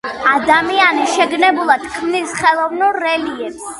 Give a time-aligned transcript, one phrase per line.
[0.29, 3.67] ადამიანი შეგნებულად ქმნის ხელოვნურ რელიეფს